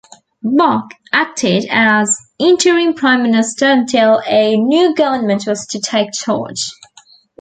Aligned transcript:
Boc 0.43 0.89
acted 1.13 1.67
as 1.69 2.19
interim 2.39 2.95
Prime 2.95 3.21
Minister 3.21 3.65
until 3.69 4.19
a 4.25 4.55
new 4.57 4.95
government 4.95 5.45
was 5.45 5.67
to 5.67 5.79
take 5.79 6.11
charge. 6.11 6.71